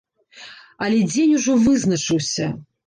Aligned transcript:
Але 0.85 1.03
дзень 1.11 1.37
ужо 1.41 1.59
вызначыўся. 1.69 2.53